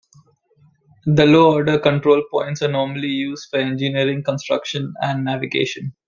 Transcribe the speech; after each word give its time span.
The 1.05 1.27
lower-order 1.27 1.77
control 1.77 2.23
points 2.31 2.63
are 2.63 2.67
normally 2.71 3.09
used 3.09 3.49
for 3.51 3.57
engineering, 3.59 4.23
construction 4.23 4.95
and 4.99 5.23
navigation. 5.23 5.93